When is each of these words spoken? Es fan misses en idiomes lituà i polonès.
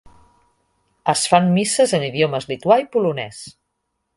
Es 1.13 1.21
fan 1.33 1.51
misses 1.57 1.93
en 1.99 2.07
idiomes 2.09 2.51
lituà 2.53 2.79
i 2.85 2.89
polonès. 2.97 3.45